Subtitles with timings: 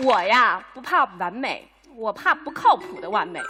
[0.00, 3.40] 我呀不怕完美，我怕不靠谱的完美。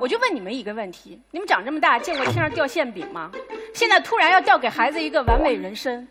[0.00, 3.30] 我就问你们一个问题：你们长这么大见过天上掉馅饼吗？
[3.74, 6.06] 现在突然要掉给孩子一个完美人生，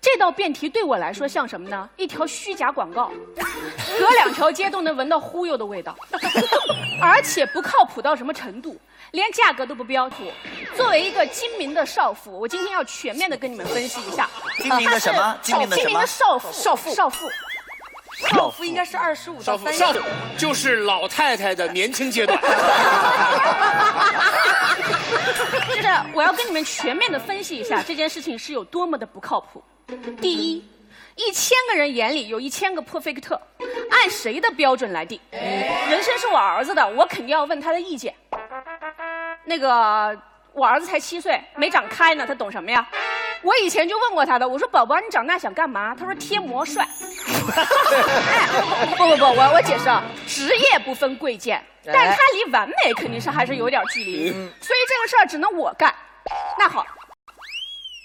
[0.00, 1.88] 这道辩题对我来说像什么呢？
[1.96, 3.12] 一条虚假广告，
[3.98, 5.94] 隔两条街都能闻到忽悠的味道，
[7.00, 8.76] 而且不靠谱到什么程度，
[9.12, 10.16] 连价格都不标注。
[10.74, 14.28] 作为一个精明的少妇，我今天要全面的跟你们分析一下。
[14.58, 17.28] 精明的什么它是 精明的什么精明的少妇，少妇少妇。
[18.26, 20.00] 少妇应该是二十五少到三少妇
[20.36, 22.36] 就是老太太的年轻阶段。
[25.68, 29.62] 就 是我要跟你们全面的分析一下这件事情是有多么的不靠谱。
[30.20, 30.64] 第一，
[31.14, 33.40] 一千个人眼里有一千个破菲克特，
[33.90, 35.20] 按谁的标准来定？
[35.30, 38.12] 人生是我儿子的，我肯定要问他的意见。
[39.44, 40.20] 那个，
[40.52, 42.86] 我儿子才七岁，没长开呢，他懂什么呀？
[43.42, 45.94] 我以前就问过他的，我说宝宝，你长大想干嘛？
[45.94, 46.86] 他说贴膜帅。
[47.56, 48.46] 哎，
[48.96, 55.94] 不不不，我我解释啊，职业不分贵贱，但是他离完美肯定是还是有点距离，所以这个事儿只能我干。
[56.58, 56.86] 那好，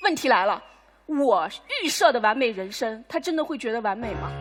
[0.03, 0.61] 问题来了，
[1.05, 1.47] 我
[1.83, 4.31] 预设的完美人生，他真的会觉得完美吗？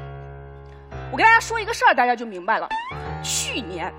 [1.10, 2.68] 我跟大家说一个事儿，大家就明白了。
[3.22, 3.92] 去年。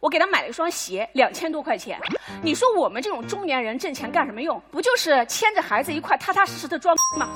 [0.00, 2.00] 我给他买了一双鞋，两千多块钱。
[2.42, 4.58] 你说我们这种中年人挣钱干什么用？
[4.70, 7.28] 不就是牵着孩子一块踏踏实实的装吗？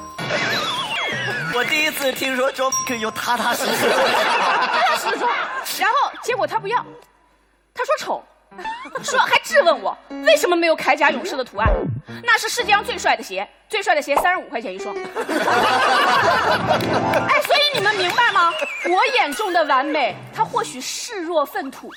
[1.54, 3.90] 我第一次听说装可以用踏踏实实。
[3.90, 5.30] 踏踏实实装。
[5.78, 6.84] 然后结果他不要，
[7.74, 8.24] 他说丑，
[9.02, 9.96] 说还质问我
[10.26, 11.68] 为什么没有铠甲勇士的图案？
[12.22, 14.94] 那是世界上最帅的鞋，最帅的鞋三十五块钱一双。
[14.98, 15.00] 哎，
[17.42, 18.52] 所以你们明白吗？
[18.88, 21.90] 我眼中的完美，他或许视若粪土。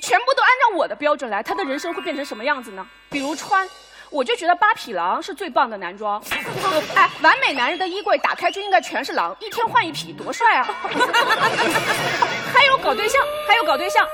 [0.00, 2.84] 全部都按照我的标准来，他的人生会变成什么样子呢？
[3.08, 3.68] 比如穿，
[4.12, 6.22] 我就觉得八匹狼是最棒的男装。
[6.94, 10.64] 哎，完美男人的衣柜打开就应该全是狼，一天换一匹，多帅啊！
[12.52, 14.06] 还有搞对象，还有搞对象，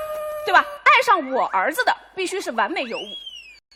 [0.45, 0.65] 对吧？
[0.85, 3.03] 爱上我儿子的必须是完美尤物，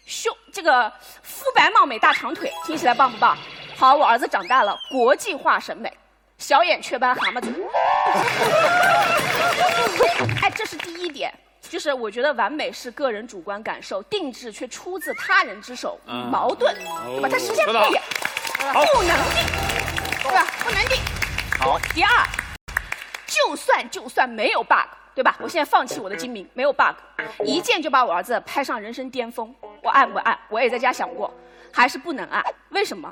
[0.06, 3.38] 秀这个肤白貌美大长腿，听起来棒不棒？
[3.76, 5.92] 好，我儿子长大了，国际化审美，
[6.38, 7.52] 小眼雀斑蛤蟆嘴。
[10.42, 11.34] 哎，这是第一点。
[11.74, 17.28] 就是我觉得完美是个人主观感受，定制却出自他人之手，嗯矛盾，对吧？
[17.28, 19.44] 它实现不了，不能定，
[20.22, 20.46] 对吧？
[20.64, 21.00] 不能定。
[21.58, 22.10] 好，第二，
[23.26, 25.36] 就算就算没有 bug，对吧？
[25.40, 26.96] 我现在放弃我的精明，没有 bug，
[27.44, 29.52] 一键就把我儿子拍上人生巅峰，
[29.82, 30.40] 我按不按？
[30.50, 31.34] 我也在家想过，
[31.72, 32.46] 还是不能按。
[32.70, 33.12] 为什么？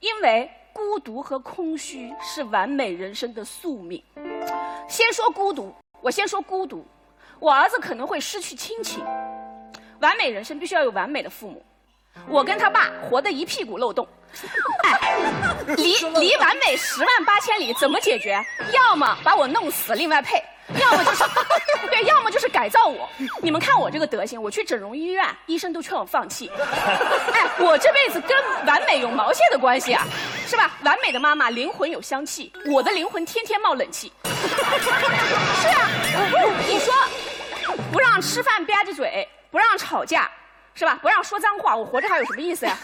[0.00, 4.02] 因为孤独和空虚是完美人生的宿命。
[4.88, 6.86] 先说孤独，我先说孤独。
[7.42, 9.04] 我儿子可能会失去亲情，
[9.98, 11.60] 完美人生必须要有完美的父母。
[12.28, 14.06] 我跟他爸活得一屁股漏洞，
[14.84, 15.16] 哎，
[15.76, 18.40] 离 离完美十万八千里，怎么解决？
[18.72, 20.38] 要么把我弄死，另外配；
[20.80, 21.24] 要么就是，
[21.90, 23.08] 对，要么就是改造我。
[23.40, 26.48] 你们看我这个德行，我去整容医院，医生都劝我放弃。
[27.32, 30.06] 哎，我这辈子跟完美有毛线的关系啊？
[30.46, 30.70] 是吧？
[30.84, 34.12] 完美的妈妈灵魂有香气，我的灵魂天天冒冷气。
[34.22, 35.88] 是啊，
[36.68, 36.94] 你说
[37.92, 40.30] 不让吃饭吧唧嘴，不让吵架，
[40.74, 40.98] 是吧？
[41.02, 42.76] 不让说脏话，我活着还有什么意思呀？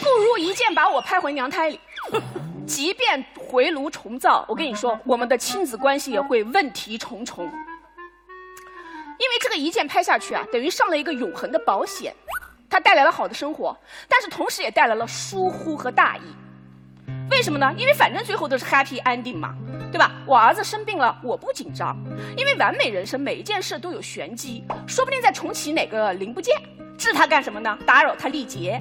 [0.00, 1.80] 不如一键把我拍回娘胎里。
[2.66, 7.44] 即便回炉重造，我跟你说，我们的亲子关系也会问题重重。
[7.44, 7.50] 因
[9.30, 12.14] 为这个一键拍下去啊，等于上了一个永恒的保险，
[12.68, 13.76] 它带来了好的生活，
[14.08, 16.22] 但是同时也带来了疏忽和大意。
[17.30, 17.74] 为什么呢？
[17.76, 19.54] 因为反正最后都是 happy ending 嘛，
[19.90, 20.12] 对吧？
[20.26, 21.96] 我儿子生病了，我不紧张，
[22.36, 26.54] 因为完美人生每一件事都有玄机，说不定再重启哪个零部件，
[26.98, 27.76] 治他干什么呢？
[27.86, 28.80] 打扰他历劫。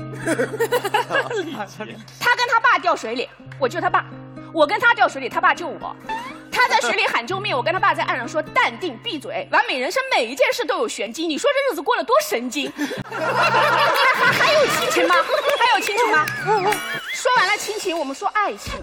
[2.20, 3.28] 他跟他爸掉水里，
[3.60, 4.04] 我救他爸；
[4.54, 5.96] 我跟他掉水里，他爸救我。
[6.52, 9.48] 他在水里喊救命，我跟他爸在岸上说淡定闭嘴。
[9.52, 12.72] 完美人生每一件事都有玄机，你说这日子过得多神经？
[13.10, 15.16] 还还还有亲情吗？
[15.60, 16.26] 还有亲情吗？
[17.24, 18.74] 说完了亲情，我们说爱情。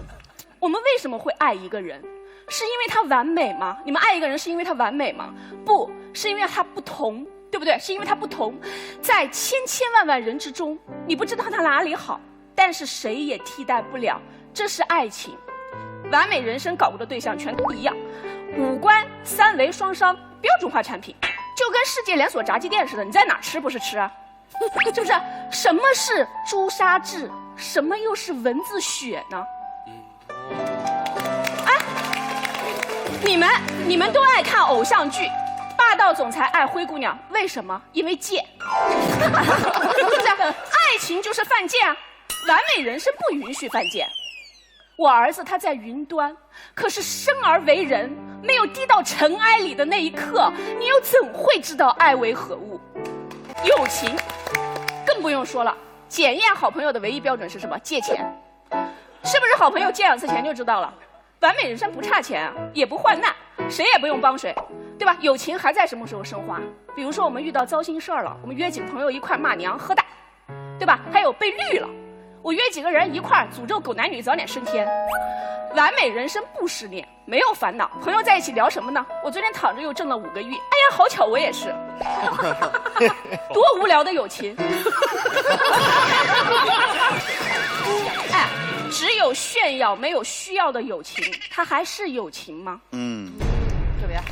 [0.59, 2.01] 我们为什么会爱一个人？
[2.49, 3.77] 是因为他完美吗？
[3.85, 5.31] 你们爱一个人是因为他完美吗？
[5.63, 7.77] 不是因为他不同，对不对？
[7.77, 8.59] 是因为他不同，
[8.99, 12.19] 在千千万万人之中，你不知道他哪里好，
[12.55, 14.19] 但是谁也替代不了，
[14.51, 15.37] 这是爱情。
[16.11, 17.95] 完美人生搞过的对象全都一样，
[18.57, 21.15] 五官三维双商，标准化产品，
[21.55, 24.11] 就跟世界连锁炸鸡店似的，你在哪吃不是吃啊？
[24.83, 25.13] 是不是？
[25.51, 27.29] 什么是朱砂痣？
[27.55, 29.45] 什么又是蚊子血呢？
[31.65, 31.77] 哎，
[33.23, 33.49] 你们
[33.87, 35.29] 你们都爱看偶像剧，
[35.77, 37.81] 霸道总裁爱灰姑娘，为什么？
[37.93, 38.43] 因为贱，
[39.19, 40.21] 是不是？
[40.43, 41.95] 爱情就是犯贱啊！
[42.47, 44.07] 完美人生不允许犯贱。
[44.97, 46.35] 我儿子他在云端，
[46.73, 48.09] 可是生而为人，
[48.43, 52.79] 没有低到尘埃里的那一刻，你又怎会知道爱为何物？
[53.63, 54.15] 友情，
[55.05, 55.75] 更不用说了。
[56.11, 57.79] 检验好朋友的唯一标准是什么？
[57.79, 58.17] 借钱，
[59.23, 60.93] 是不是好朋友借两次钱就知道了？
[61.39, 63.33] 完美人生不差钱，也不患难，
[63.69, 64.53] 谁也不用帮谁，
[64.99, 65.15] 对吧？
[65.21, 66.59] 友情还在什么时候升华？
[66.93, 70.03] 比如说我们遇到糟心事儿了，我们约几个朋友一块骂娘喝大，
[70.77, 70.99] 对吧？
[71.13, 71.87] 还有被绿了，
[72.43, 74.87] 我约几个人一块儿诅咒狗男女早点升天。
[75.75, 79.05] 完美人生不失恋，没有烦恼，朋友在一起聊什么呢？
[79.23, 81.73] 我昨天躺着又挣了五个亿，哎呀，好巧，我也是，
[83.53, 84.53] 多无聊的友情。
[88.33, 88.49] 哎，
[88.91, 92.81] 只有炫耀没有需要的友情，它还是友情吗？
[92.91, 93.31] 嗯，
[94.01, 94.25] 特别好。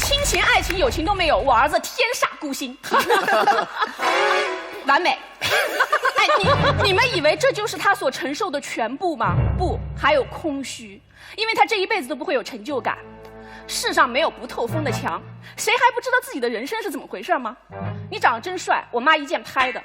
[0.00, 2.76] 亲情、爱情、友情都没有，我儿子天煞孤星，
[4.86, 5.16] 完美。
[6.16, 6.48] 哎，你
[6.88, 9.34] 你们以为这就是他所承受的全部吗？
[9.58, 11.00] 不，还有空虚，
[11.36, 12.98] 因为他这一辈子都不会有成就感。
[13.66, 15.20] 世上没有不透风的墙，
[15.56, 17.56] 谁还不知道自己的人生是怎么回事吗？
[18.10, 19.80] 你长得真帅，我妈一键拍的；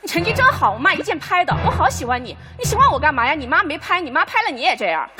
[0.00, 1.54] 你成绩真好，我妈一键拍的。
[1.64, 3.34] 我好喜欢你，你喜欢我干嘛呀？
[3.34, 5.08] 你妈没拍，你妈拍了你也这样。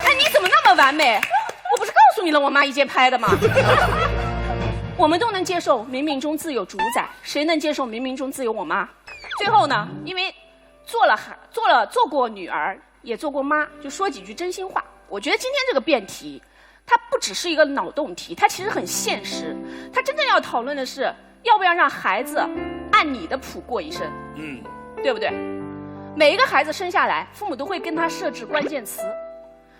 [0.00, 1.20] 哎，你怎么那么完美？
[1.72, 3.28] 我不是告诉你了，我妈一键拍的吗？
[4.98, 8.88] 我们都能接受冥冥中自有主宰，谁能接受冥冥中自有我妈？
[9.38, 10.34] 最后呢，因为
[10.86, 14.82] 做了孩，做了做过女儿，也做过妈，就说几句真心话。
[15.06, 16.42] 我觉得今天这个辩题，
[16.86, 19.54] 它不只是一个脑洞题，它其实很现实。
[19.92, 22.38] 它真正要讨论的是，要不要让孩子
[22.90, 24.10] 按你的谱过一生？
[24.36, 24.62] 嗯，
[25.02, 25.30] 对不对？
[26.16, 29.02] 每一个孩子生下来，父母都会跟他设置关键词。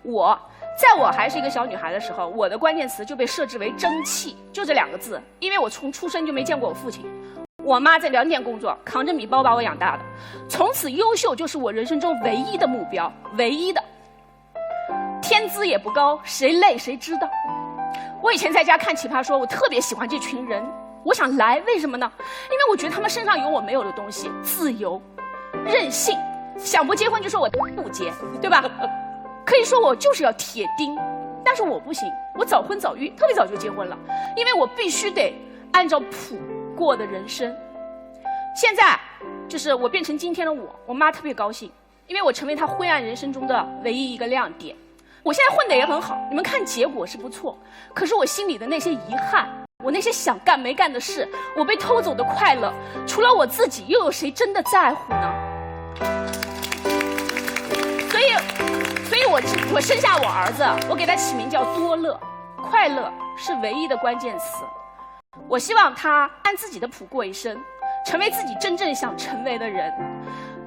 [0.03, 0.39] 我。
[0.76, 5.19] 在我还是一个小女孩的时候，我的关键词就被设置为争气，就这两个字。
[5.40, 7.06] 因为我从出生就没见过我父亲，
[7.64, 10.02] 我妈在粮店工作，扛着米包把我养大的。
[10.50, 13.82] 从此，优秀就是我人生中唯一的目标，唯一的。
[15.23, 17.28] 天资也不高，谁累谁知道。
[18.23, 20.62] 我以前在家看《奇葩说》，我特别喜欢这群人，
[21.05, 22.11] 我想来，为什么呢？
[22.50, 25.00] 因为我觉得他们身上有我没有的东西：自由、
[25.64, 26.14] 任性。
[26.58, 28.12] 想不结婚就说我不结，
[28.43, 28.62] 对吧？
[29.47, 30.99] 可以说我就是要铁钉，
[31.45, 33.97] 但是我不行，我早婚早育，特别早就结婚了，
[34.37, 35.33] 因为我必须得
[35.73, 36.37] 按照谱
[36.77, 37.57] 过的人生。
[38.61, 38.99] 现在
[39.49, 41.71] 就是我变成今天的我，我妈特别高兴，
[42.09, 44.75] 因为我成为她灰暗人生中的唯一一个亮点。
[45.23, 47.57] 我现在混的也很好，你们看结果是不错，
[47.95, 49.49] 可是我心里的那些遗憾，
[49.85, 52.73] 我那些想干没干的事，我被偷走的快乐，
[53.07, 55.46] 除了我自己，又有谁真的在乎呢？
[59.28, 59.40] 我
[59.75, 62.19] 我生下我儿子，我给他起名叫多乐，
[62.62, 64.64] 快乐是唯一的关键词。
[65.49, 67.58] 我希望他按自己的谱过一生，
[68.06, 69.93] 成为自己真正想成为的人，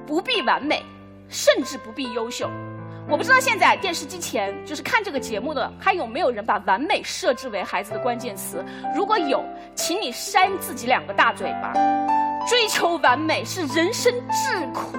[0.06, 0.84] 不必完美，
[1.28, 2.50] 甚至不必优秀。
[3.08, 8.64] 我不知道现在电视机前就是看这个节目的，还有没有人把完美设置为孩子的关键词？
[8.94, 9.42] 如果有，
[9.74, 11.72] 请你扇自己两个大嘴巴。
[12.46, 14.96] 追求完美是人生至苦。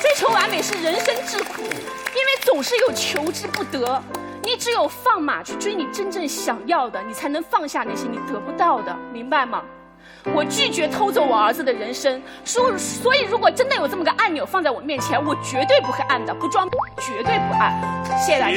[0.00, 4.02] 追求完美是人生之苦，因为总是有求之不得。
[4.42, 9.62] 你只有放马去追你真正想要的，你才能放下那些你得不到的，明白吗？
[10.34, 16.68] 我拒绝偷走我儿子的人生，所所以如果真的有这么个按钮放在我面前，我绝对不会按的，不装，
[17.00, 17.72] 绝对不按。
[18.20, 18.56] 谢谢大家。